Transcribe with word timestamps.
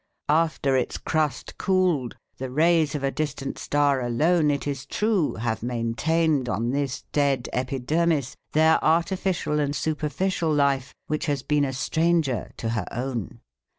After 0.29 0.75
its 0.75 0.97
crust 0.97 1.59
cooled, 1.59 2.17
the 2.39 2.49
rays 2.49 2.95
of 2.95 3.03
a 3.03 3.11
distant 3.11 3.59
star 3.59 4.01
alone, 4.01 4.49
it 4.49 4.65
is 4.65 4.87
true, 4.87 5.35
have 5.35 5.61
maintained 5.61 6.49
on 6.49 6.71
this 6.71 7.03
dead 7.11 7.47
epidermis 7.53 8.35
their 8.53 8.83
artificial 8.83 9.59
and 9.59 9.75
superficial 9.75 10.51
life 10.51 10.95
which 11.05 11.27
has 11.27 11.43
been 11.43 11.65
a 11.65 11.71
stranger 11.73 12.49
to 12.57 12.69
her 12.69 12.87
own. 12.91 13.41